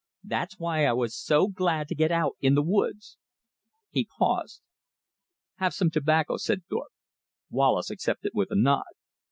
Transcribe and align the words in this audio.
That's 0.23 0.57
why 0.57 0.85
I 0.85 0.93
was 0.93 1.15
so 1.15 1.47
glad 1.47 1.87
to 1.89 1.93
get 1.93 2.11
out 2.11 2.35
in 2.41 2.55
the 2.55 2.63
woods." 2.63 3.19
He 3.91 4.09
paused. 4.17 4.61
"Have 5.57 5.75
some 5.75 5.91
tobacco," 5.91 6.37
said 6.37 6.63
Thorpe. 6.67 6.93
Wallace 7.51 7.91
accepted 7.91 8.31
with 8.33 8.49
a 8.49 8.55
nod. 8.59 8.85